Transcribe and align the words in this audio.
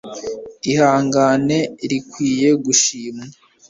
Ihangane 0.71 1.57
rikwiye 1.89 2.49
gushimwa 2.63 3.23